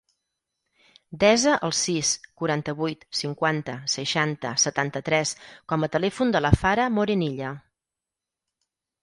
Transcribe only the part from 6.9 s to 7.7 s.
Morenilla.